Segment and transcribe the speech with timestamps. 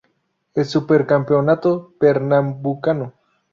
[0.55, 3.13] El Super Campeonato Pernambucano.